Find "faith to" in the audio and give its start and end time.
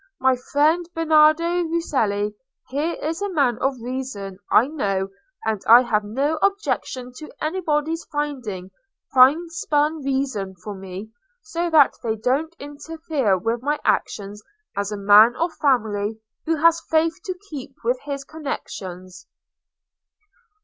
16.89-17.37